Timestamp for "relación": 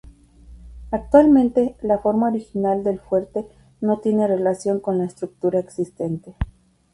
4.25-4.79